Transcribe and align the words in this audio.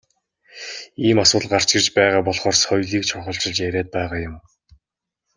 Ийм 1.07 1.17
асуудал 1.23 1.49
гарч 1.53 1.69
ирж 1.77 1.87
байгаа 1.97 2.21
болохоор 2.25 2.55
соёлыг 2.63 3.03
чухалчилж 3.09 3.57
яриад 3.67 3.87
байгаа 3.95 4.19
юм. 4.29 4.35